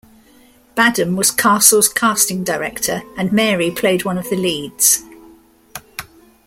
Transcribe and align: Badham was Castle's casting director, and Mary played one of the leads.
Badham 0.73 1.15
was 1.15 1.29
Castle's 1.29 1.87
casting 1.87 2.43
director, 2.43 3.03
and 3.17 3.31
Mary 3.31 3.69
played 3.69 4.03
one 4.03 4.17
of 4.17 4.27
the 4.31 4.35
leads. 4.35 5.03